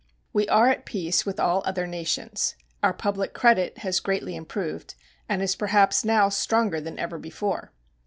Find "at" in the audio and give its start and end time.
0.67-0.83